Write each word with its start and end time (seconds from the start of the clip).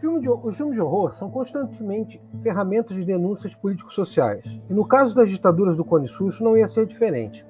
filme 0.00 0.20
de, 0.20 0.28
os 0.28 0.56
filmes 0.56 0.74
de 0.74 0.80
horror 0.80 1.14
são 1.14 1.30
constantemente 1.30 2.20
ferramentas 2.42 2.96
de 2.96 3.04
denúncias 3.04 3.54
político-sociais. 3.54 4.42
E 4.68 4.72
no 4.72 4.86
caso 4.86 5.14
das 5.14 5.28
ditaduras 5.28 5.76
do 5.76 5.84
Cone 5.84 6.08
Sul, 6.08 6.28
isso 6.28 6.42
não 6.42 6.56
ia 6.56 6.66
ser 6.66 6.86
diferente. 6.86 7.44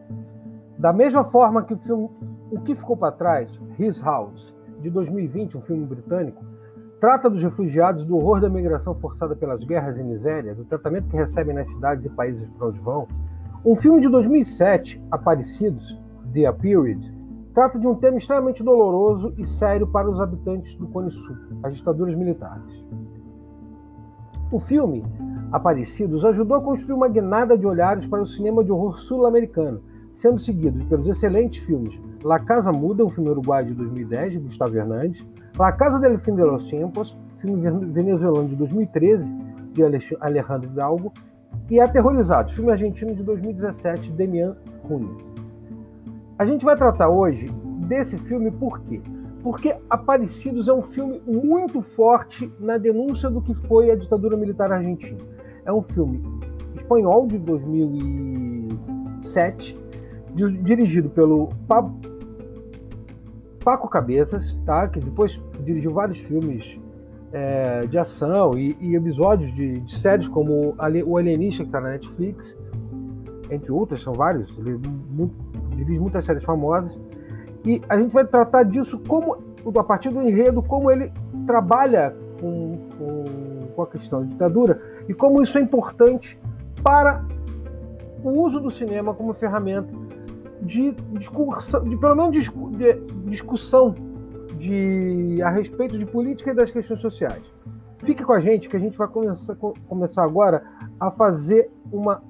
Da 0.77 0.93
mesma 0.93 1.25
forma 1.25 1.63
que 1.63 1.75
o 1.75 1.79
filme 1.79 2.11
O 2.51 2.61
que 2.61 2.75
Ficou 2.75 2.97
para 2.97 3.13
Trás, 3.13 3.59
His 3.79 4.01
House, 4.01 4.53
de 4.81 4.91
2020, 4.91 5.57
um 5.57 5.63
filme 5.63 5.87
britânico, 5.87 6.45
trata 7.01 7.31
dos 7.31 7.43
refugiados, 7.43 8.05
do 8.05 8.17
horror 8.17 8.41
da 8.41 8.49
migração 8.49 8.95
forçada 8.97 9.37
pelas 9.37 9.63
guerras 9.63 9.99
e 9.99 10.03
miséria, 10.03 10.55
do 10.55 10.65
tratamento 10.65 11.09
que 11.09 11.17
recebem 11.17 11.55
nas 11.55 11.69
cidades 11.69 12.05
e 12.05 12.11
países 12.11 12.49
para 12.51 12.67
onde 12.67 12.81
vão, 12.81 13.07
um 13.65 13.77
filme 13.77 14.01
de 14.01 14.09
2007, 14.09 15.01
Aparecidos, 15.11 15.97
The 16.33 16.47
A 16.47 16.53
Period, 16.53 17.15
trata 17.61 17.79
de 17.79 17.87
um 17.87 17.95
tema 17.95 18.17
extremamente 18.17 18.63
doloroso 18.63 19.35
e 19.37 19.45
sério 19.45 19.87
para 19.87 20.09
os 20.09 20.19
habitantes 20.19 20.75
do 20.77 20.87
Cone 20.87 21.11
Sul, 21.11 21.37
as 21.63 21.77
ditaduras 21.77 22.15
militares. 22.15 22.83
O 24.51 24.59
filme, 24.59 25.05
Aparecidos, 25.53 26.25
ajudou 26.25 26.57
a 26.57 26.63
construir 26.63 26.95
uma 26.95 27.09
guinada 27.11 27.59
de 27.59 27.67
olhares 27.67 28.07
para 28.07 28.23
o 28.23 28.27
cinema 28.27 28.65
de 28.65 28.73
horror 28.73 28.97
sul-americano, 28.99 29.83
sendo 30.15 30.39
seguido 30.39 30.83
pelos 30.87 31.07
excelentes 31.07 31.63
filmes 31.63 32.01
La 32.25 32.39
Casa 32.39 32.73
Muda, 32.73 33.05
um 33.05 33.11
filme 33.11 33.29
uruguaio 33.29 33.67
de 33.67 33.75
2010, 33.75 34.33
de 34.33 34.39
Gustavo 34.39 34.75
Hernandes, 34.75 35.27
La 35.59 35.73
Casa 35.73 35.99
del 35.99 36.19
Fin 36.19 36.37
de 36.37 36.45
los 36.45 36.67
Tiempos, 36.67 37.15
filme 37.41 37.71
venezuelano 37.93 38.49
de 38.49 38.57
2013, 38.57 39.31
de 39.75 40.17
Alejandro 40.21 40.71
Hidalgo, 40.71 41.13
e 41.71 41.79
Aterrorizados, 41.79 42.55
filme 42.55 42.73
argentino 42.73 43.15
de 43.15 43.23
2017, 43.23 44.13
Demian 44.13 44.57
Cunha. 44.89 45.30
A 46.41 46.45
gente 46.47 46.65
vai 46.65 46.75
tratar 46.75 47.11
hoje 47.11 47.53
desse 47.87 48.17
filme 48.17 48.51
por 48.51 48.81
quê? 48.81 49.03
Porque 49.43 49.77
Aparecidos 49.91 50.69
é 50.69 50.73
um 50.73 50.81
filme 50.81 51.21
muito 51.27 51.83
forte 51.83 52.51
na 52.59 52.79
denúncia 52.79 53.29
do 53.29 53.43
que 53.43 53.53
foi 53.53 53.91
a 53.91 53.95
ditadura 53.95 54.39
militar 54.39 54.73
argentina. 54.73 55.19
É 55.67 55.73
um 55.73 55.83
filme 55.83 56.25
espanhol 56.75 57.27
de 57.27 57.37
2007, 57.37 59.79
dirigido 60.63 61.11
pelo 61.11 61.51
Paco 63.63 63.87
Cabeças, 63.91 64.57
tá? 64.65 64.89
que 64.89 64.99
depois 64.99 65.39
dirigiu 65.63 65.93
vários 65.93 66.21
filmes 66.21 66.81
é, 67.35 67.87
de 67.87 67.99
ação 67.99 68.53
e, 68.57 68.79
e 68.81 68.97
episódios 68.97 69.55
de, 69.55 69.83
de, 69.83 69.99
séries 69.99 70.27
como 70.27 70.75
O 71.05 71.19
Alienista, 71.19 71.65
que 71.65 71.69
está 71.69 71.83
na 71.83 71.91
Netflix, 71.91 72.57
entre 73.51 73.73
outras, 73.73 74.03
são 74.03 74.13
vários, 74.13 74.49
ele 74.59 74.81
muito, 75.11 75.35
dirige 75.77 76.01
muitas 76.01 76.25
séries 76.25 76.45
famosas. 76.45 76.97
E 77.65 77.83
a 77.89 77.99
gente 77.99 78.13
vai 78.13 78.25
tratar 78.25 78.63
disso 78.63 78.99
como, 79.07 79.37
a 79.77 79.85
partir 79.85 80.11
do 80.11 80.21
enredo, 80.21 80.63
como 80.63 80.91
ele 80.91 81.13
trabalha 81.47 82.17
com, 82.41 82.79
com, 82.97 83.67
com 83.75 83.83
a 83.83 83.87
questão 83.87 84.23
da 84.23 84.29
ditadura 84.29 84.81
e 85.09 85.15
como 85.15 85.43
isso 85.43 85.59
é 85.59 85.61
importante 85.61 86.41
para 86.83 87.25
o 88.23 88.31
uso 88.31 88.61
do 88.61 88.71
cinema 88.71 89.15
como 89.15 89.35
ferramenta 89.35 89.93
de 90.63 90.93
discussão, 91.13 91.85
de 91.85 91.97
pelo 91.97 92.15
menos 92.15 92.33
de 92.33 92.51
discussão 93.27 93.95
de, 94.59 95.43
a 95.43 95.51
respeito 95.51 95.99
de 95.99 96.05
política 96.05 96.51
e 96.51 96.55
das 96.55 96.71
questões 96.71 97.01
sociais. 97.01 97.53
Fique 98.03 98.23
com 98.23 98.33
a 98.33 98.41
gente 98.41 98.69
que 98.69 98.77
a 98.77 98.81
gente 98.81 98.97
vai 98.97 99.09
começar, 99.09 99.57
começar 99.89 100.25
agora 100.25 100.63
a 100.99 101.11
fazer 101.11 101.71
uma 101.93 102.23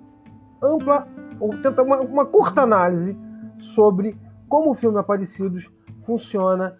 ampla, 0.63 1.07
ou 1.39 1.51
tentar 1.63 1.83
uma, 1.83 2.01
uma 2.01 2.27
curta 2.27 2.63
análise 2.63 3.17
sobre 3.59 4.17
como 4.49 4.73
o 4.73 4.75
filme 4.75 4.99
Aparecidos 4.99 5.69
funciona 6.05 6.77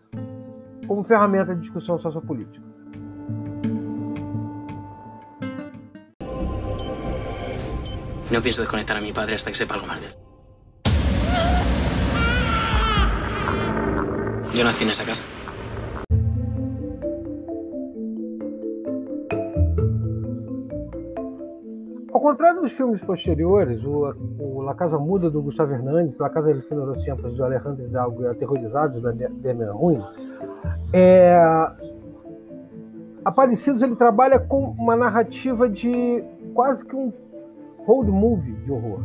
como 0.87 1.05
ferramenta 1.05 1.55
de 1.55 1.61
discussão 1.61 1.99
sociopolítica. 1.99 2.71
No 8.31 8.41
pienso 8.41 8.63
desconectar 8.63 8.97
a 8.97 9.01
mi 9.01 9.13
padre 9.13 9.35
hasta 9.35 9.51
que 9.51 9.57
sepa 9.57 9.75
algo 9.75 9.87
más 9.87 10.01
de 10.01 10.07
él. 10.07 10.15
Yo 14.55 14.65
nací 14.65 14.85
casa. 14.85 15.23
Ao 22.13 22.21
contrário 22.21 22.61
dos 22.61 22.73
filmes 22.73 23.03
posteriores, 23.03 23.85
o, 23.85 24.13
o 24.41 24.63
La 24.63 24.75
Casa 24.75 24.99
Muda 24.99 25.31
do 25.31 25.41
Gustavo 25.41 25.73
Hernandes, 25.73 26.19
La 26.19 26.29
Casa 26.29 26.49
del 26.49 26.63
Fino 26.63 26.85
dos 26.85 27.05
Tempos 27.05 27.35
de 27.35 27.43
Alejandro 27.43 27.85
Hidalgo 27.85 28.25
e 28.25 28.27
Aterrorizados 28.27 29.01
da 29.01 29.13
Demian 29.13 29.73
Ruim, 29.73 30.03
é, 30.93 31.41
Aparecidos 33.25 33.83
ele 33.83 33.95
trabalha 33.95 34.39
com 34.39 34.71
uma 34.71 34.97
narrativa 34.97 35.69
de 35.69 36.25
quase 36.53 36.85
que 36.85 36.97
um 36.97 37.13
road 37.87 38.11
movie 38.11 38.55
de 38.65 38.73
horror, 38.73 39.03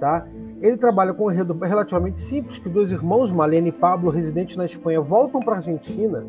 tá? 0.00 0.26
Ele 0.60 0.76
trabalha 0.76 1.12
com 1.12 1.26
um 1.26 1.30
enredo 1.30 1.52
relativamente 1.58 2.20
simples, 2.20 2.58
que 2.58 2.68
dois 2.68 2.90
irmãos, 2.90 3.30
Malene 3.30 3.68
e 3.68 3.72
Pablo, 3.72 4.10
residentes 4.10 4.56
na 4.56 4.64
Espanha, 4.64 5.00
voltam 5.00 5.40
para 5.40 5.54
a 5.54 5.56
Argentina 5.58 6.24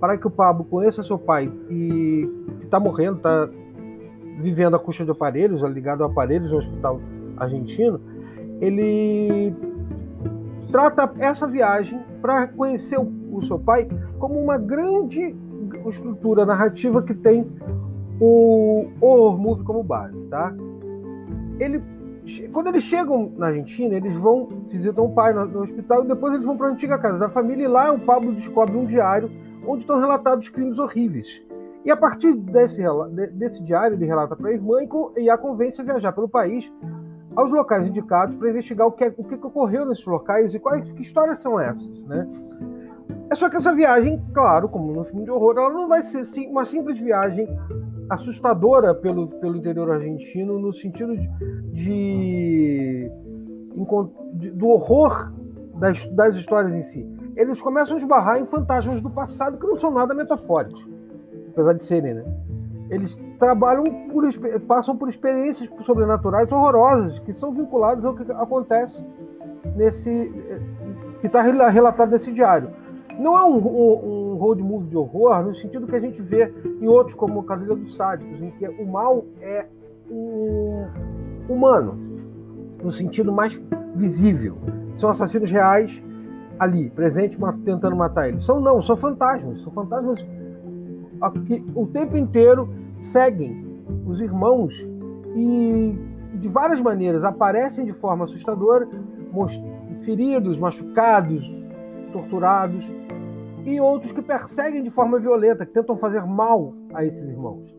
para 0.00 0.16
que 0.16 0.26
o 0.26 0.30
Pablo 0.30 0.64
conheça 0.64 1.02
seu 1.02 1.18
pai 1.18 1.52
e 1.68 2.30
que 2.60 2.64
está 2.64 2.80
morrendo, 2.80 3.18
está 3.18 3.50
vivendo 4.38 4.76
a 4.76 4.78
custa 4.78 5.04
de 5.04 5.10
aparelhos, 5.10 5.62
ligado 5.62 6.02
a 6.02 6.06
aparelhos 6.06 6.50
no 6.50 6.58
hospital 6.58 7.00
argentino, 7.36 8.00
ele 8.60 9.54
trata 10.70 11.10
essa 11.18 11.46
viagem 11.46 12.00
para 12.20 12.46
conhecer 12.48 12.98
o, 12.98 13.10
o, 13.32 13.44
seu 13.46 13.58
pai 13.58 13.88
como 14.18 14.38
uma 14.38 14.58
grande 14.58 15.34
estrutura 15.86 16.44
narrativa 16.44 17.02
que 17.02 17.14
tem 17.14 17.50
o 18.20 18.86
horror 19.00 19.38
movie 19.38 19.64
como 19.64 19.82
base, 19.82 20.16
tá? 20.28 20.54
Ele, 21.58 21.82
quando 22.52 22.68
eles 22.68 22.84
chegam 22.84 23.32
na 23.36 23.46
Argentina, 23.46 23.94
eles 23.94 24.14
vão 24.16 24.48
visitam 24.68 25.06
o 25.06 25.12
pai 25.12 25.32
no, 25.32 25.46
no 25.46 25.62
hospital 25.62 26.04
e 26.04 26.08
depois 26.08 26.34
eles 26.34 26.44
vão 26.44 26.56
para 26.56 26.68
a 26.68 26.70
antiga 26.70 26.98
casa 26.98 27.18
da 27.18 27.28
família 27.28 27.64
e 27.64 27.68
lá 27.68 27.92
o 27.92 27.98
Pablo 27.98 28.32
descobre 28.32 28.76
um 28.76 28.84
diário 28.84 29.30
onde 29.66 29.82
estão 29.82 29.98
relatados 29.98 30.48
crimes 30.48 30.78
horríveis 30.78 31.49
e 31.84 31.90
a 31.90 31.96
partir 31.96 32.34
desse, 32.34 32.82
desse 33.32 33.62
diário, 33.62 33.96
ele 33.96 34.04
relata 34.04 34.36
para 34.36 34.50
a 34.50 34.52
irmã 34.52 34.78
e 35.16 35.30
a 35.30 35.38
convence 35.38 35.80
a 35.80 35.84
viajar 35.84 36.12
pelo 36.12 36.28
país 36.28 36.70
aos 37.34 37.50
locais 37.50 37.86
indicados 37.86 38.36
para 38.36 38.50
investigar 38.50 38.86
o 38.86 38.92
que, 38.92 39.14
o 39.16 39.24
que 39.24 39.34
ocorreu 39.34 39.86
nesses 39.86 40.04
locais 40.04 40.54
e 40.54 40.58
quais 40.58 40.82
que 40.82 41.00
histórias 41.00 41.40
são 41.40 41.58
essas, 41.58 42.04
né? 42.04 42.28
É 43.30 43.34
só 43.34 43.48
que 43.48 43.56
essa 43.56 43.74
viagem, 43.74 44.22
claro, 44.34 44.68
como 44.68 44.92
no 44.92 45.04
filme 45.04 45.24
de 45.24 45.30
horror, 45.30 45.56
ela 45.56 45.70
não 45.70 45.88
vai 45.88 46.04
ser 46.04 46.24
sim, 46.24 46.48
uma 46.48 46.66
simples 46.66 47.00
viagem 47.00 47.48
assustadora 48.10 48.92
pelo, 48.94 49.28
pelo 49.28 49.56
interior 49.56 49.92
argentino 49.92 50.58
no 50.58 50.72
sentido 50.72 51.16
de, 51.16 51.28
de, 51.72 53.10
de 54.34 54.50
do 54.50 54.66
horror 54.66 55.32
das, 55.76 56.06
das 56.08 56.34
histórias 56.36 56.74
em 56.74 56.82
si. 56.82 57.08
Eles 57.36 57.62
começam 57.62 57.96
a 57.96 58.00
esbarrar 58.00 58.40
em 58.40 58.46
fantasmas 58.46 59.00
do 59.00 59.10
passado 59.10 59.58
que 59.58 59.66
não 59.66 59.76
são 59.76 59.92
nada 59.92 60.12
metafóricos 60.12 60.84
apesar 61.52 61.74
de 61.74 61.84
serem, 61.84 62.14
né? 62.14 62.24
Eles 62.88 63.16
trabalham 63.38 63.84
por, 64.08 64.24
passam 64.66 64.96
por 64.96 65.08
experiências 65.08 65.68
sobrenaturais 65.84 66.50
horrorosas 66.50 67.18
que 67.20 67.32
são 67.32 67.54
vinculadas 67.54 68.04
ao 68.04 68.14
que 68.14 68.30
acontece 68.32 69.06
nesse 69.76 70.32
que 71.20 71.26
está 71.26 71.42
relatado 71.42 72.10
nesse 72.10 72.32
diário. 72.32 72.70
Não 73.18 73.36
é 73.36 73.44
um, 73.44 73.56
um, 73.56 74.36
road 74.36 74.62
movie 74.62 74.88
de 74.88 74.96
horror 74.96 75.42
no 75.42 75.54
sentido 75.54 75.86
que 75.86 75.94
a 75.94 76.00
gente 76.00 76.22
vê 76.22 76.52
em 76.80 76.88
outros 76.88 77.14
como 77.14 77.42
Cadeira 77.42 77.76
dos 77.76 77.94
Sádicos, 77.94 78.40
em 78.40 78.50
que 78.52 78.66
o 78.66 78.86
mal 78.86 79.24
é 79.42 79.66
um 80.10 80.86
humano, 81.48 81.98
no 82.82 82.90
sentido 82.90 83.30
mais 83.30 83.62
visível. 83.94 84.56
São 84.94 85.10
assassinos 85.10 85.50
reais 85.50 86.02
ali, 86.58 86.90
presentes, 86.90 87.38
tentando 87.64 87.94
matar 87.94 88.28
eles. 88.28 88.42
São 88.42 88.58
não, 88.58 88.82
são 88.82 88.96
fantasmas. 88.96 89.62
São 89.62 89.72
fantasmas 89.72 90.26
que 91.44 91.64
o 91.74 91.86
tempo 91.86 92.16
inteiro 92.16 92.68
seguem 93.00 93.66
os 94.06 94.20
irmãos 94.20 94.86
e 95.34 95.98
de 96.34 96.48
várias 96.48 96.80
maneiras 96.80 97.24
aparecem 97.24 97.84
de 97.84 97.92
forma 97.92 98.24
assustadora, 98.24 98.88
feridos, 100.04 100.56
machucados, 100.58 101.44
torturados, 102.12 102.90
e 103.64 103.80
outros 103.80 104.12
que 104.12 104.22
perseguem 104.22 104.82
de 104.82 104.90
forma 104.90 105.18
violenta, 105.18 105.66
que 105.66 105.72
tentam 105.72 105.96
fazer 105.96 106.24
mal 106.24 106.72
a 106.94 107.04
esses 107.04 107.24
irmãos. 107.24 107.74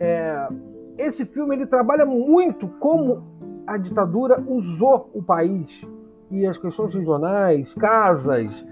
É, 0.00 0.48
esse 0.96 1.24
filme 1.26 1.54
ele 1.54 1.66
trabalha 1.66 2.06
muito 2.06 2.68
como 2.80 3.22
a 3.66 3.76
ditadura 3.76 4.42
usou 4.46 5.10
o 5.12 5.22
país 5.22 5.86
e 6.30 6.46
as 6.46 6.56
questões 6.56 6.94
regionais, 6.94 7.74
casas, 7.74 8.64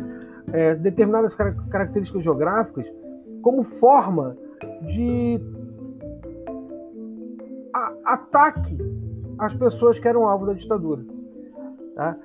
é, 0.52 0.74
determinadas 0.74 1.34
características 1.34 2.22
geográficas 2.22 2.90
como 3.46 3.62
forma 3.62 4.36
de 4.92 5.40
ataque 8.04 8.76
às 9.38 9.54
pessoas 9.54 10.00
que 10.00 10.08
eram 10.08 10.26
alvo 10.26 10.46
da 10.46 10.52
ditadura. 10.52 11.04
Tá? 11.94 12.16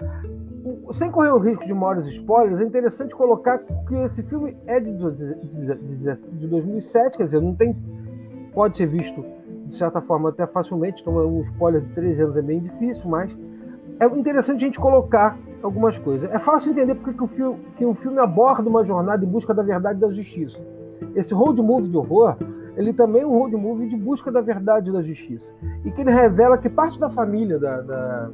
sem 0.94 1.12
correr 1.12 1.31
o 1.31 1.38
risco 1.38 1.63
de 1.63 1.73
maiores 1.75 2.07
spoilers, 2.07 2.59
é 2.59 2.63
interessante 2.63 3.15
colocar 3.15 3.59
que 3.59 3.95
esse 3.97 4.23
filme 4.23 4.57
é 4.65 4.79
de, 4.79 4.94
de, 4.94 6.15
de 6.39 6.47
2007, 6.47 7.18
quer 7.18 7.25
dizer, 7.25 7.39
não 7.39 7.53
tem, 7.56 7.75
pode 8.51 8.77
ser 8.77 8.88
visto 8.88 9.23
de 9.68 9.77
certa 9.77 10.01
forma 10.01 10.29
até 10.29 10.47
facilmente, 10.47 11.01
então 11.03 11.13
um 11.27 11.41
spoiler 11.41 11.81
de 11.81 11.94
13 11.94 12.23
anos 12.23 12.35
é 12.35 12.41
bem 12.41 12.62
difícil, 12.62 13.07
mas 13.07 13.38
é 14.00 14.06
interessante 14.07 14.63
a 14.63 14.65
gente 14.65 14.79
colocar 14.79 15.38
algumas 15.62 16.00
coisas. 16.00 16.31
É 16.31 16.39
fácil 16.39 16.71
entender 16.71 16.95
porque 16.95 17.13
que 17.13 17.23
o 17.23 17.27
filme, 17.27 17.59
que 17.75 17.85
o 17.85 17.94
filme 17.94 18.19
aborda 18.19 18.68
uma 18.68 18.83
jornada 18.83 19.23
em 19.23 19.29
busca 19.29 19.53
da 19.53 19.62
verdade 19.62 20.00
e 20.00 20.01
da 20.01 20.12
justiça. 20.12 20.59
Esse 21.15 21.33
road 21.33 21.62
movie 21.62 21.89
de 21.89 21.98
horror, 21.98 22.38
ele 22.75 22.94
também 22.94 23.24
é 23.24 23.25
um 23.25 23.38
road 23.38 23.56
movie 23.56 23.89
de 23.89 23.98
busca 23.98 24.31
da 24.31 24.42
verdade 24.42 24.89
e 24.89 24.94
da 24.94 25.01
justiça. 25.01 25.53
E 25.83 25.92
que 25.92 26.01
ele 26.01 26.12
revela 26.12 26.57
que 26.57 26.69
parte 26.69 27.00
da 27.00 27.09
família 27.09 27.59
da, 27.59 27.81
da 27.81 28.31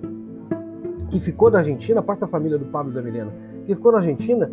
que 1.10 1.20
ficou 1.20 1.50
na 1.50 1.60
Argentina, 1.60 2.02
parte 2.02 2.20
da 2.20 2.28
família 2.28 2.58
do 2.58 2.66
Pablo 2.66 2.94
da 2.94 3.02
Milena, 3.02 3.32
que 3.66 3.74
ficou 3.74 3.92
na 3.92 4.00
Argentina, 4.00 4.52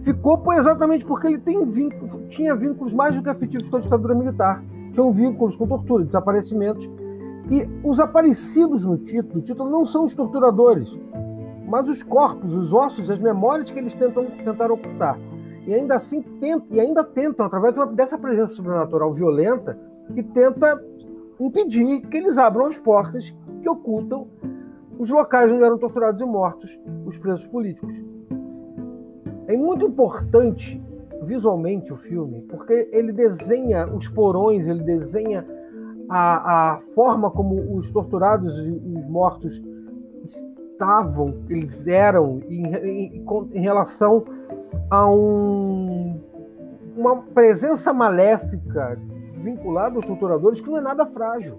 ficou 0.00 0.42
exatamente 0.52 1.04
porque 1.04 1.28
ele 1.28 1.38
tem 1.38 1.64
vínculo, 1.64 2.26
tinha 2.28 2.54
vínculos 2.56 2.92
mais 2.92 3.16
do 3.16 3.22
que 3.22 3.30
afetivos 3.30 3.68
com 3.68 3.76
a 3.76 3.80
ditadura 3.80 4.14
militar. 4.14 4.62
Tinham 4.92 5.12
vínculos 5.12 5.56
com 5.56 5.66
tortura, 5.66 6.04
desaparecimentos. 6.04 6.88
E 7.50 7.66
os 7.82 7.98
aparecidos 7.98 8.84
no 8.84 8.98
título, 8.98 9.40
o 9.40 9.42
título 9.42 9.70
não 9.70 9.84
são 9.84 10.04
os 10.04 10.14
torturadores, 10.14 10.96
mas 11.66 11.88
os 11.88 12.02
corpos, 12.02 12.52
os 12.52 12.72
ossos, 12.72 13.08
as 13.08 13.18
memórias 13.18 13.70
que 13.70 13.78
eles 13.78 13.94
tentam 13.94 14.26
tentar 14.44 14.70
ocultar. 14.70 15.18
E 15.66 15.74
ainda 15.74 15.96
assim 15.96 16.22
tentam, 16.40 16.66
e 16.70 16.80
ainda 16.80 17.04
tentam, 17.04 17.46
através 17.46 17.74
dessa 17.94 18.18
presença 18.18 18.54
sobrenatural 18.54 19.12
violenta, 19.12 19.78
que 20.14 20.22
tenta 20.22 20.84
impedir 21.38 22.00
que 22.02 22.16
eles 22.16 22.36
abram 22.38 22.66
as 22.66 22.78
portas 22.78 23.34
que 23.62 23.70
ocultam 23.70 24.28
os 24.98 25.10
locais 25.10 25.50
onde 25.50 25.64
eram 25.64 25.78
torturados 25.78 26.20
e 26.20 26.24
mortos 26.24 26.78
os 27.06 27.18
presos 27.18 27.46
políticos. 27.46 27.94
É 29.46 29.56
muito 29.56 29.86
importante 29.86 30.82
visualmente 31.22 31.92
o 31.92 31.96
filme, 31.96 32.42
porque 32.42 32.88
ele 32.92 33.12
desenha 33.12 33.86
os 33.86 34.08
porões, 34.08 34.66
ele 34.66 34.82
desenha 34.82 35.46
a, 36.08 36.72
a 36.74 36.80
forma 36.94 37.30
como 37.30 37.76
os 37.76 37.90
torturados 37.90 38.58
e 38.58 38.70
os 38.70 39.08
mortos 39.08 39.62
estavam, 40.24 41.34
eles 41.48 41.86
eram 41.86 42.40
em, 42.48 42.66
em, 42.66 43.24
em 43.52 43.60
relação 43.60 44.24
a 44.92 45.10
um, 45.10 46.20
uma 46.94 47.22
presença 47.22 47.94
maléfica 47.94 49.00
vinculada 49.38 49.96
aos 49.96 50.04
torturadores 50.04 50.60
que 50.60 50.68
não 50.68 50.76
é 50.76 50.82
nada 50.82 51.06
frágil. 51.06 51.58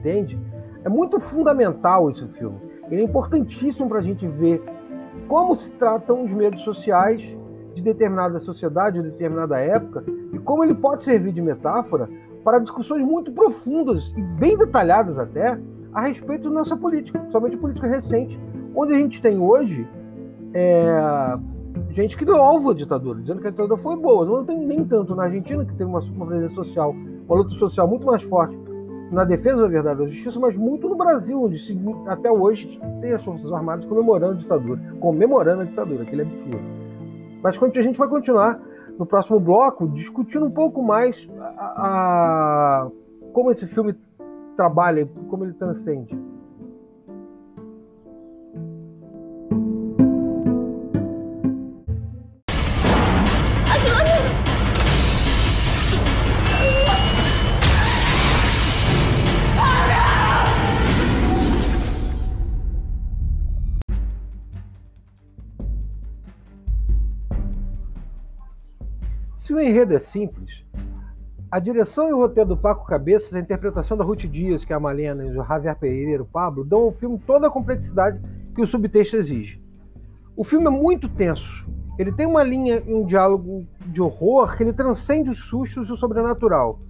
Entende? 0.00 0.36
É 0.82 0.88
muito 0.88 1.20
fundamental 1.20 2.10
esse 2.10 2.26
filme. 2.26 2.58
Ele 2.90 3.02
é 3.02 3.04
importantíssimo 3.04 3.88
para 3.88 4.00
a 4.00 4.02
gente 4.02 4.26
ver 4.26 4.60
como 5.28 5.54
se 5.54 5.70
tratam 5.70 6.24
os 6.24 6.34
medos 6.34 6.62
sociais 6.62 7.22
de 7.76 7.82
determinada 7.82 8.40
sociedade, 8.40 9.00
de 9.00 9.10
determinada 9.12 9.56
época, 9.60 10.04
e 10.32 10.40
como 10.40 10.64
ele 10.64 10.74
pode 10.74 11.04
servir 11.04 11.30
de 11.30 11.40
metáfora 11.40 12.10
para 12.42 12.58
discussões 12.58 13.04
muito 13.04 13.30
profundas 13.30 14.12
e 14.16 14.22
bem 14.22 14.58
detalhadas 14.58 15.16
até 15.18 15.56
a 15.92 16.00
respeito 16.00 16.48
da 16.48 16.54
nossa 16.56 16.76
política, 16.76 17.24
somente 17.30 17.56
política 17.56 17.86
recente, 17.86 18.40
onde 18.74 18.92
a 18.92 18.96
gente 18.96 19.22
tem 19.22 19.38
hoje 19.38 19.88
é, 20.52 21.38
gente 21.90 22.16
que 22.16 22.24
louva 22.24 22.72
a 22.72 22.74
ditadura, 22.74 23.20
dizendo 23.20 23.40
que 23.40 23.48
a 23.48 23.50
ditadura 23.50 23.80
foi 23.80 23.96
boa. 23.96 24.24
Não 24.24 24.44
tem 24.44 24.58
nem 24.58 24.84
tanto 24.84 25.14
na 25.14 25.24
Argentina, 25.24 25.64
que 25.64 25.74
tem 25.74 25.86
uma, 25.86 26.00
uma 26.00 26.26
presença 26.26 26.54
social, 26.54 26.90
uma 26.90 27.36
luta 27.36 27.50
social 27.50 27.88
muito 27.88 28.06
mais 28.06 28.22
forte 28.22 28.58
na 29.10 29.24
defesa 29.24 29.62
da 29.62 29.68
verdade 29.68 30.02
e 30.02 30.04
da 30.04 30.10
justiça, 30.10 30.38
mas 30.38 30.56
muito 30.56 30.88
no 30.88 30.96
Brasil, 30.96 31.42
onde 31.42 31.58
se, 31.58 31.78
até 32.06 32.30
hoje 32.30 32.78
tem 33.00 33.12
as 33.12 33.24
Forças 33.24 33.50
Armadas 33.52 33.86
comemorando 33.86 34.34
a 34.34 34.36
ditadura, 34.36 34.80
comemorando 35.00 35.62
a 35.62 35.64
ditadura, 35.64 36.02
aquele 36.02 36.22
absurdo. 36.22 36.60
Mas 37.42 37.58
a 37.62 37.82
gente 37.82 37.98
vai 37.98 38.08
continuar 38.08 38.60
no 38.98 39.06
próximo 39.06 39.40
bloco 39.40 39.88
discutindo 39.88 40.44
um 40.44 40.50
pouco 40.50 40.82
mais 40.82 41.28
a, 41.40 42.84
a 42.84 42.90
como 43.32 43.50
esse 43.50 43.66
filme 43.66 43.94
trabalha, 44.56 45.08
como 45.28 45.44
ele 45.44 45.54
transcende. 45.54 46.18
Se 69.48 69.54
o 69.54 69.58
enredo 69.58 69.94
é 69.94 69.98
simples, 69.98 70.62
a 71.50 71.58
direção 71.58 72.06
e 72.06 72.12
o 72.12 72.18
roteiro 72.18 72.50
do 72.50 72.56
Paco 72.58 72.84
Cabeças, 72.84 73.32
a 73.32 73.40
interpretação 73.40 73.96
da 73.96 74.04
Ruth 74.04 74.26
Dias, 74.26 74.62
que 74.62 74.74
é 74.74 74.76
a 74.76 74.78
Malena, 74.78 75.24
e 75.24 75.30
o 75.30 75.42
Javier 75.42 75.74
Pereira, 75.74 76.22
o 76.22 76.26
Pablo, 76.26 76.66
dão 76.66 76.80
ao 76.80 76.92
filme 76.92 77.18
toda 77.26 77.46
a 77.46 77.50
complexidade 77.50 78.20
que 78.54 78.60
o 78.60 78.66
subtexto 78.66 79.16
exige. 79.16 79.58
O 80.36 80.44
filme 80.44 80.66
é 80.66 80.70
muito 80.70 81.08
tenso. 81.08 81.66
Ele 81.98 82.12
tem 82.12 82.26
uma 82.26 82.42
linha 82.42 82.82
e 82.86 82.92
um 82.92 83.06
diálogo 83.06 83.66
de 83.86 84.02
horror 84.02 84.54
que 84.54 84.64
ele 84.64 84.74
transcende 84.74 85.30
os 85.30 85.38
sustos 85.38 85.88
e 85.88 85.92
o 85.92 85.96
sobrenatural. 85.96 86.80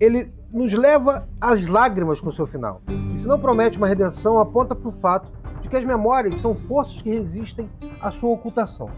Ele 0.00 0.32
nos 0.50 0.72
leva 0.72 1.28
às 1.38 1.66
lágrimas 1.66 2.18
com 2.18 2.32
seu 2.32 2.46
final. 2.46 2.80
E 3.12 3.18
se 3.18 3.28
não 3.28 3.38
promete 3.38 3.76
uma 3.76 3.88
redenção, 3.88 4.38
aponta 4.38 4.74
para 4.74 4.88
o 4.88 4.92
fato 4.92 5.30
de 5.60 5.68
que 5.68 5.76
as 5.76 5.84
memórias 5.84 6.40
são 6.40 6.54
forças 6.54 7.02
que 7.02 7.10
resistem 7.10 7.68
à 8.00 8.10
sua 8.10 8.30
ocultação 8.30 8.88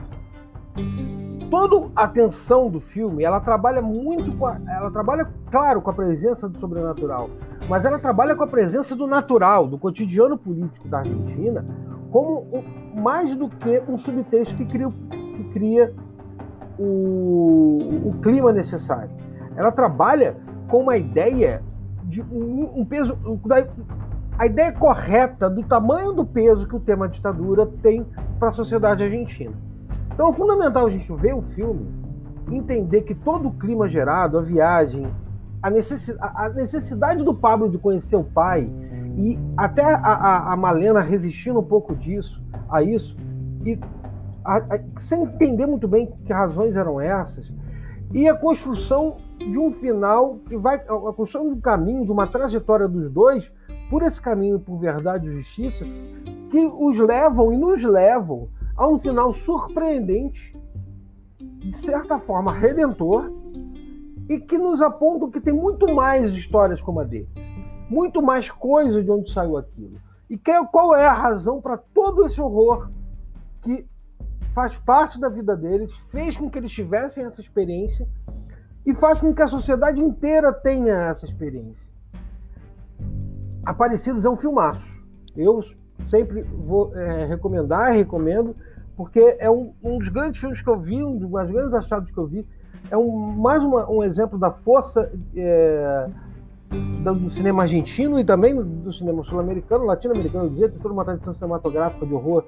toda 1.50 1.90
a 1.94 2.04
atenção 2.04 2.70
do 2.70 2.80
filme, 2.80 3.24
ela 3.24 3.40
trabalha 3.40 3.80
muito 3.82 4.36
com 4.36 4.46
a, 4.46 4.58
ela 4.68 4.90
trabalha 4.90 5.28
claro 5.50 5.80
com 5.80 5.90
a 5.90 5.94
presença 5.94 6.48
do 6.48 6.58
sobrenatural, 6.58 7.30
mas 7.68 7.84
ela 7.84 7.98
trabalha 7.98 8.34
com 8.34 8.44
a 8.44 8.46
presença 8.46 8.94
do 8.94 9.06
natural, 9.06 9.66
do 9.66 9.78
cotidiano 9.78 10.36
político 10.36 10.88
da 10.88 10.98
Argentina, 10.98 11.64
como 12.10 12.46
um, 12.52 13.00
mais 13.00 13.34
do 13.34 13.48
que 13.48 13.82
um 13.88 13.96
subtexto 13.96 14.54
que 14.56 14.64
cria, 14.64 14.90
que 14.90 15.44
cria 15.52 15.94
o, 16.78 18.08
o 18.08 18.14
clima 18.22 18.52
necessário. 18.52 19.10
Ela 19.56 19.72
trabalha 19.72 20.36
com 20.68 20.82
uma 20.82 20.96
ideia 20.96 21.62
de 22.04 22.22
um, 22.22 22.80
um 22.80 22.84
peso, 22.84 23.18
a 24.38 24.46
ideia 24.46 24.72
correta 24.72 25.48
do 25.48 25.62
tamanho 25.62 26.12
do 26.12 26.24
peso 26.24 26.68
que 26.68 26.76
o 26.76 26.80
tema 26.80 27.08
ditadura 27.08 27.66
tem 27.66 28.06
para 28.38 28.50
a 28.50 28.52
sociedade 28.52 29.02
argentina. 29.02 29.65
Então 30.16 30.30
é 30.30 30.32
fundamental 30.32 30.86
a 30.86 30.88
gente 30.90 31.12
ver 31.16 31.34
o 31.34 31.42
filme, 31.42 31.86
entender 32.50 33.02
que 33.02 33.14
todo 33.14 33.48
o 33.48 33.52
clima 33.52 33.86
gerado, 33.86 34.38
a 34.38 34.42
viagem, 34.42 35.06
a 35.62 35.68
necessidade, 35.68 36.32
a 36.34 36.48
necessidade 36.48 37.22
do 37.22 37.34
Pablo 37.34 37.68
de 37.68 37.76
conhecer 37.76 38.16
o 38.16 38.24
pai 38.24 38.72
e 39.18 39.38
até 39.58 39.84
a, 39.84 39.98
a, 39.98 40.52
a 40.54 40.56
Malena 40.56 41.02
resistindo 41.02 41.60
um 41.60 41.62
pouco 41.62 41.94
disso, 41.94 42.42
a 42.70 42.82
isso, 42.82 43.14
e 43.62 43.78
a, 44.42 44.62
sem 44.96 45.22
entender 45.24 45.66
muito 45.66 45.86
bem 45.86 46.10
que 46.24 46.32
razões 46.32 46.74
eram 46.76 46.98
essas, 46.98 47.52
e 48.14 48.26
a 48.26 48.34
construção 48.34 49.18
de 49.38 49.58
um 49.58 49.70
final 49.70 50.36
que 50.48 50.56
vai. 50.56 50.76
a 50.76 51.12
construção 51.12 51.46
de 51.46 51.58
um 51.58 51.60
caminho, 51.60 52.06
de 52.06 52.10
uma 52.10 52.26
trajetória 52.26 52.88
dos 52.88 53.10
dois, 53.10 53.52
por 53.90 54.02
esse 54.02 54.18
caminho 54.22 54.58
por 54.58 54.78
verdade 54.78 55.28
e 55.28 55.32
justiça, 55.32 55.84
que 56.50 56.70
os 56.78 56.96
levam 56.96 57.52
e 57.52 57.56
nos 57.58 57.82
levam 57.82 58.48
a 58.76 58.88
um 58.88 58.98
final 58.98 59.32
surpreendente, 59.32 60.56
de 61.38 61.76
certa 61.76 62.18
forma 62.18 62.52
redentor, 62.52 63.32
e 64.28 64.38
que 64.38 64.58
nos 64.58 64.82
aponta 64.82 65.30
que 65.30 65.40
tem 65.40 65.54
muito 65.54 65.94
mais 65.94 66.32
histórias 66.32 66.82
como 66.82 67.00
a 67.00 67.04
dele, 67.04 67.28
muito 67.88 68.20
mais 68.20 68.50
coisas 68.50 69.04
de 69.04 69.10
onde 69.10 69.32
saiu 69.32 69.56
aquilo. 69.56 70.00
E 70.28 70.36
que, 70.36 70.52
qual 70.66 70.94
é 70.94 71.06
a 71.06 71.12
razão 71.12 71.60
para 71.60 71.76
todo 71.76 72.26
esse 72.26 72.40
horror 72.40 72.90
que 73.62 73.86
faz 74.56 74.78
parte 74.78 75.20
da 75.20 75.28
vida 75.28 75.54
deles, 75.54 75.92
fez 76.08 76.34
com 76.34 76.50
que 76.50 76.58
eles 76.58 76.72
tivessem 76.72 77.26
essa 77.26 77.42
experiência 77.42 78.08
e 78.86 78.94
faz 78.94 79.20
com 79.20 79.34
que 79.34 79.42
a 79.42 79.46
sociedade 79.46 80.00
inteira 80.00 80.50
tenha 80.50 80.94
essa 81.10 81.26
experiência. 81.26 81.90
Aparecidos 83.62 84.24
é 84.24 84.30
um 84.30 84.36
filmaço. 84.36 84.98
Eu 85.36 85.62
sempre 86.06 86.42
vou 86.42 86.94
é, 86.96 87.24
recomendar, 87.26 87.92
recomendo, 87.92 88.54
porque 88.96 89.36
é 89.38 89.50
um, 89.50 89.72
um, 89.82 89.98
dos 89.98 90.08
grandes 90.08 90.40
filmes 90.40 90.60
que 90.62 90.68
eu 90.68 90.78
vi, 90.78 91.02
um 91.02 91.16
dos 91.16 91.30
mais 91.30 91.50
grandes 91.50 91.74
achados 91.74 92.10
que 92.10 92.18
eu 92.18 92.26
vi. 92.26 92.46
É 92.90 92.96
um, 92.96 93.16
mais 93.16 93.62
uma, 93.62 93.90
um 93.90 94.02
exemplo 94.02 94.38
da 94.38 94.50
força 94.50 95.10
é, 95.36 96.08
do 96.68 97.28
cinema 97.28 97.62
argentino 97.62 98.18
e 98.18 98.24
também 98.24 98.54
do 98.54 98.92
cinema 98.92 99.22
sul-americano, 99.22 99.84
latino-americano, 99.84 100.50
dizia, 100.50 100.68
tem 100.68 100.80
toda 100.80 100.94
uma 100.94 101.04
tradição 101.04 101.34
cinematográfica 101.34 102.06
de 102.06 102.14
horror 102.14 102.44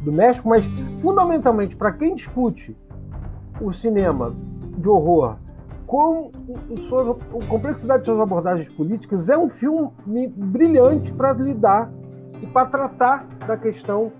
do 0.00 0.12
México, 0.12 0.48
mas 0.48 0.68
fundamentalmente 1.00 1.76
para 1.76 1.92
quem 1.92 2.14
discute 2.14 2.76
o 3.60 3.72
cinema 3.72 4.34
de 4.76 4.88
horror 4.88 5.36
com 5.86 6.32
a 7.40 7.46
complexidade 7.46 8.00
de 8.00 8.06
suas 8.06 8.20
abordagens 8.20 8.68
políticas, 8.68 9.28
é 9.28 9.38
um 9.38 9.48
filme 9.48 9.90
brilhante 10.28 11.12
para 11.12 11.32
lidar 11.32 11.92
e 12.44 12.46
para 12.46 12.66
tratar 12.66 13.26
da 13.46 13.56
questão 13.56 14.12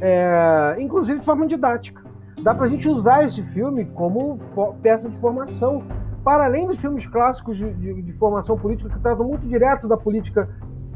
é, 0.00 0.76
inclusive 0.80 1.20
de 1.20 1.24
forma 1.24 1.46
didática. 1.46 2.02
Dá 2.42 2.52
para 2.52 2.66
a 2.66 2.68
gente 2.68 2.88
usar 2.88 3.22
esse 3.22 3.40
filme 3.40 3.84
como 3.86 4.36
peça 4.82 5.08
de 5.08 5.16
formação, 5.18 5.84
para 6.24 6.44
além 6.44 6.66
dos 6.66 6.80
filmes 6.80 7.06
clássicos 7.06 7.56
de, 7.56 7.72
de, 7.72 8.02
de 8.02 8.12
formação 8.14 8.58
política 8.58 8.90
que 8.90 8.98
tratam 8.98 9.24
muito 9.24 9.46
direto 9.46 9.86
da 9.86 9.96
política 9.96 10.48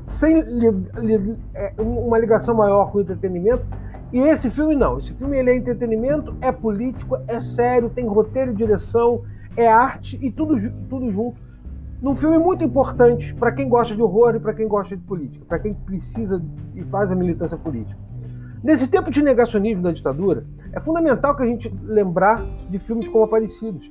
sem 0.05 0.41
li, 0.41 0.71
li, 0.99 1.39
é, 1.55 1.73
uma 1.79 2.19
ligação 2.19 2.55
maior 2.55 2.91
com 2.91 2.99
o 2.99 3.01
entretenimento. 3.01 3.65
E 4.13 4.19
esse 4.19 4.51
filme 4.51 4.75
não. 4.75 4.99
Esse 4.99 5.13
filme 5.15 5.37
ele 5.37 5.51
é 5.51 5.57
entretenimento, 5.57 6.37
é 6.41 6.51
político, 6.51 7.17
é 7.29 7.41
sério, 7.41 7.91
tem 7.91 8.07
roteiro 8.07 8.53
e 8.53 8.55
direção, 8.55 9.23
é 9.57 9.69
arte 9.69 10.19
e 10.21 10.33
tudo, 10.33 10.57
tudo 10.89 11.11
junto. 11.11 11.46
Num 12.01 12.15
filme 12.15 12.39
muito 12.39 12.63
importante 12.63 13.35
para 13.35 13.53
quem 13.53 13.69
gosta 13.69 13.95
de 13.95 14.03
horror 14.03 14.35
e 14.35 14.41
para 14.41 14.53
quem 14.53 14.69
gosta 14.69 14.95
de 14.95 15.03
política, 15.03 15.45
para 15.47 15.59
quem 15.59 15.73
precisa 15.73 16.45
e 16.75 16.85
faz 16.85 17.11
a 17.11 17.17
militância 17.17 17.57
política. 17.57 17.99
Nesse 18.63 18.87
tempo 18.87 19.11
de 19.11 19.23
negacionismo 19.23 19.83
da 19.83 19.93
ditadura, 19.93 20.45
é 20.73 20.81
fundamental 20.81 21.35
que 21.35 21.43
a 21.43 21.47
gente 21.47 21.75
lembrar 21.85 22.45
de 22.69 22.79
filmes 22.79 23.09
como 23.09 23.25
Aparecidos. 23.25 23.91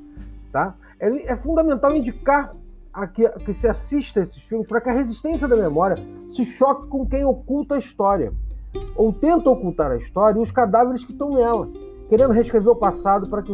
Tá? 0.52 0.76
É, 1.00 1.34
é 1.34 1.38
fundamental 1.38 1.96
indicar 1.96 2.56
a 2.94 3.08
que, 3.08 3.26
a 3.26 3.32
que 3.32 3.54
se 3.54 3.68
assista 3.68 4.20
a 4.20 4.24
esses 4.24 4.42
filmes 4.44 4.68
para 4.68 4.80
que 4.80 4.90
a 4.90 4.94
resistência 4.94 5.48
da 5.48 5.58
memória 5.58 5.98
se 6.28 6.46
choque 6.46 6.88
com 6.88 7.06
quem 7.06 7.26
oculta 7.26 7.76
a 7.76 7.80
história, 7.80 8.32
ou 8.96 9.12
tenta 9.12 9.50
ocultar 9.50 9.92
a 9.92 9.98
história 9.98 10.40
e 10.40 10.42
os 10.42 10.52
cadáveres 10.52 11.04
que 11.04 11.12
estão 11.12 11.34
nela, 11.34 11.70
querendo 12.08 12.34
reescrever 12.34 12.70
o 12.70 12.76
passado 12.76 13.28
para 13.28 13.42
que 13.42 13.52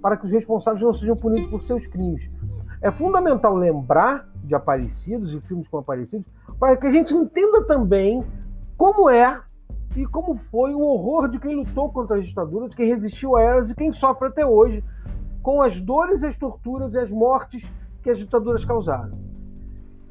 para 0.00 0.16
que 0.16 0.26
os 0.26 0.32
responsáveis 0.32 0.82
não 0.82 0.92
sejam 0.92 1.16
punidos 1.16 1.48
por 1.48 1.62
seus 1.62 1.86
crimes. 1.86 2.30
É 2.84 2.90
fundamental 2.90 3.56
lembrar 3.56 4.28
de 4.44 4.54
Aparecidos 4.54 5.32
e 5.32 5.40
filmes 5.40 5.66
como 5.66 5.80
Aparecidos 5.80 6.30
para 6.60 6.76
que 6.76 6.86
a 6.86 6.92
gente 6.92 7.14
entenda 7.14 7.64
também 7.64 8.22
como 8.76 9.08
é 9.08 9.40
e 9.96 10.04
como 10.04 10.36
foi 10.36 10.74
o 10.74 10.80
horror 10.80 11.30
de 11.30 11.38
quem 11.38 11.56
lutou 11.56 11.90
contra 11.90 12.18
as 12.18 12.26
ditaduras, 12.26 12.68
de 12.68 12.76
quem 12.76 12.86
resistiu 12.86 13.36
a 13.36 13.42
elas 13.42 13.70
e 13.70 13.74
quem 13.74 13.90
sofre 13.90 14.28
até 14.28 14.44
hoje 14.44 14.84
com 15.42 15.62
as 15.62 15.80
dores, 15.80 16.22
as 16.22 16.36
torturas 16.36 16.92
e 16.92 16.98
as 16.98 17.10
mortes 17.10 17.72
que 18.02 18.10
as 18.10 18.18
ditaduras 18.18 18.66
causaram. 18.66 19.18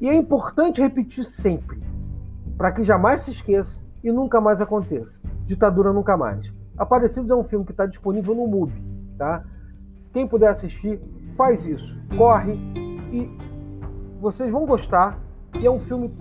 E 0.00 0.08
é 0.08 0.14
importante 0.14 0.80
repetir 0.80 1.24
sempre, 1.24 1.80
para 2.58 2.72
que 2.72 2.82
jamais 2.82 3.20
se 3.20 3.30
esqueça 3.30 3.80
e 4.02 4.10
nunca 4.10 4.40
mais 4.40 4.60
aconteça. 4.60 5.20
Ditadura 5.46 5.92
nunca 5.92 6.16
mais. 6.16 6.52
Aparecidos 6.76 7.30
é 7.30 7.36
um 7.36 7.44
filme 7.44 7.64
que 7.64 7.70
está 7.70 7.86
disponível 7.86 8.34
no 8.34 8.48
MUBI, 8.48 8.82
tá? 9.16 9.44
Quem 10.12 10.26
puder 10.26 10.48
assistir, 10.48 11.00
faz 11.36 11.66
isso. 11.66 11.96
Corre 12.16 12.58
e 13.12 13.30
vocês 14.20 14.50
vão 14.50 14.66
gostar. 14.66 15.18
É 15.62 15.70
um 15.70 15.78
filme 15.78 16.12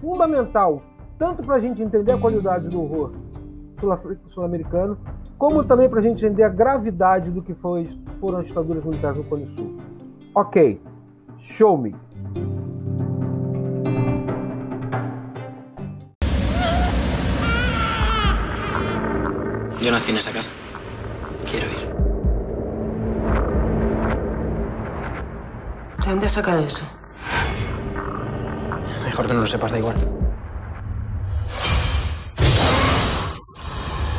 fundamental, 0.00 0.82
tanto 1.18 1.42
para 1.42 1.56
a 1.56 1.60
gente 1.60 1.82
entender 1.82 2.12
a 2.12 2.18
qualidade 2.18 2.68
do 2.68 2.80
horror 2.80 3.12
sul-americano, 4.30 4.96
como 5.36 5.62
também 5.62 5.88
para 5.88 6.00
a 6.00 6.02
gente 6.02 6.24
entender 6.24 6.42
a 6.44 6.48
gravidade 6.48 7.30
do 7.30 7.42
que 7.42 7.52
foi, 7.52 7.86
foram 8.18 8.38
as 8.38 8.46
ditaduras 8.46 8.82
militares 8.82 9.18
no 9.18 9.24
Cone 9.24 9.46
Sul. 9.48 9.76
Ok, 10.34 10.80
Show 11.44 11.76
me. 11.76 11.94
Yo 19.78 19.92
nací 19.92 20.10
en 20.10 20.16
esa 20.16 20.32
casa. 20.32 20.63
Sacado 26.34 26.66
eso? 26.66 26.82
Mejor 29.04 29.26
que 29.26 29.34
no 29.34 29.40
lo 29.42 29.46
sepas, 29.46 29.70
da 29.70 29.78
igual. 29.78 29.94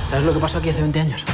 ¿Sabes 0.06 0.24
lo 0.24 0.34
que 0.34 0.40
pasó 0.40 0.60
aquí 0.60 0.70
hace 0.70 0.80
20 0.80 1.00
años? 1.02 1.26